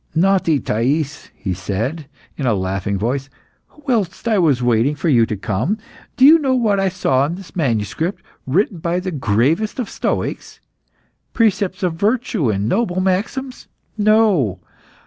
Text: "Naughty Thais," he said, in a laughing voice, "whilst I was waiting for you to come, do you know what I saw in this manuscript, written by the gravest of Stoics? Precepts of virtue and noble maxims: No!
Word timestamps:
"Naughty 0.15 0.59
Thais," 0.59 1.29
he 1.35 1.53
said, 1.53 2.07
in 2.35 2.47
a 2.47 2.55
laughing 2.55 2.97
voice, 2.97 3.29
"whilst 3.85 4.27
I 4.27 4.39
was 4.39 4.63
waiting 4.63 4.95
for 4.95 5.09
you 5.09 5.27
to 5.27 5.37
come, 5.37 5.77
do 6.17 6.25
you 6.25 6.39
know 6.39 6.55
what 6.55 6.79
I 6.79 6.89
saw 6.89 7.27
in 7.27 7.35
this 7.35 7.55
manuscript, 7.55 8.23
written 8.47 8.79
by 8.79 8.99
the 8.99 9.11
gravest 9.11 9.77
of 9.77 9.91
Stoics? 9.91 10.59
Precepts 11.33 11.83
of 11.83 11.93
virtue 11.93 12.49
and 12.49 12.67
noble 12.67 12.99
maxims: 12.99 13.67
No! 13.95 14.59